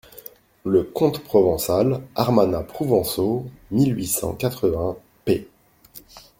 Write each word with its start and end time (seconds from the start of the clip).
Le 0.65 0.81
conte 0.81 1.19
provençal 1.23 2.01
(_Armana 2.15 2.63
prouvençau_, 2.65 3.45
mille 3.69 3.93
huit 3.95 4.07
cent 4.07 4.33
quatre-vingts, 4.33 4.97
p. 5.25 5.47